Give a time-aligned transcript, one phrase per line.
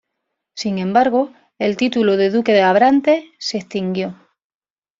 [0.55, 4.17] Sin embargo, el título de duque de Abrantes se extinguió.